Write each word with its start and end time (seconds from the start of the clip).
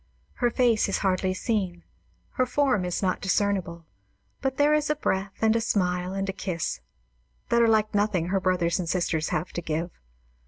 Her 0.41 0.49
face 0.49 0.89
is 0.89 0.97
hardly 1.05 1.31
seen; 1.35 1.83
her 2.31 2.47
form 2.47 2.85
is 2.85 3.03
not 3.03 3.21
discernible; 3.21 3.85
but 4.41 4.57
there 4.57 4.73
is 4.73 4.89
a 4.89 4.95
breath 4.95 5.33
and 5.41 5.55
a 5.55 5.61
smile 5.61 6.13
and 6.15 6.27
a 6.27 6.33
kiss, 6.33 6.79
that 7.49 7.61
are 7.61 7.69
like 7.69 7.93
nothing 7.93 8.29
her 8.29 8.39
brothers 8.39 8.79
and 8.79 8.89
sisters 8.89 9.29
have 9.29 9.51
to 9.53 9.61
give. 9.61 9.91